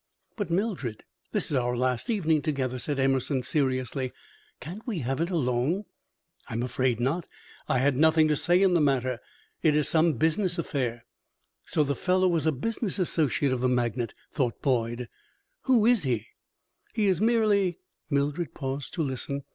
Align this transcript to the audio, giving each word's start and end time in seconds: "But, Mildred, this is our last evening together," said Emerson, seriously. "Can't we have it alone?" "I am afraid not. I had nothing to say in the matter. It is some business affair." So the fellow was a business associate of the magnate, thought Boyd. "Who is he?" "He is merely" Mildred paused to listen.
"But, 0.35 0.49
Mildred, 0.49 1.03
this 1.31 1.51
is 1.51 1.57
our 1.57 1.77
last 1.77 2.09
evening 2.09 2.41
together," 2.41 2.79
said 2.79 2.97
Emerson, 2.97 3.43
seriously. 3.43 4.11
"Can't 4.59 4.81
we 4.87 4.97
have 5.01 5.21
it 5.21 5.29
alone?" 5.29 5.85
"I 6.49 6.53
am 6.53 6.63
afraid 6.63 6.99
not. 6.99 7.27
I 7.67 7.77
had 7.77 7.95
nothing 7.95 8.27
to 8.29 8.35
say 8.35 8.63
in 8.63 8.73
the 8.73 8.81
matter. 8.81 9.19
It 9.61 9.75
is 9.75 9.87
some 9.87 10.13
business 10.13 10.57
affair." 10.57 11.05
So 11.67 11.83
the 11.83 11.93
fellow 11.93 12.27
was 12.27 12.47
a 12.47 12.51
business 12.51 12.97
associate 12.97 13.51
of 13.51 13.61
the 13.61 13.69
magnate, 13.69 14.15
thought 14.33 14.59
Boyd. 14.63 15.07
"Who 15.65 15.85
is 15.85 16.01
he?" 16.01 16.25
"He 16.95 17.05
is 17.05 17.21
merely" 17.21 17.77
Mildred 18.09 18.55
paused 18.55 18.95
to 18.95 19.03
listen. 19.03 19.43